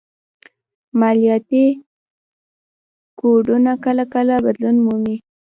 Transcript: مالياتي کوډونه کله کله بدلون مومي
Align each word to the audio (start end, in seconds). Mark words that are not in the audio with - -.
مالياتي 0.99 1.65
کوډونه 3.19 3.71
کله 3.85 4.03
کله 4.13 4.35
بدلون 4.45 4.75
مومي 4.85 5.15